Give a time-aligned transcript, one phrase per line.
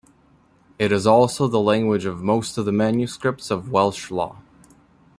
[0.79, 4.39] It is also the language of most of the manuscripts of Welsh law.